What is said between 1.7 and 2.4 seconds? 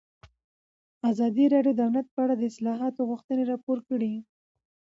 د امنیت په اړه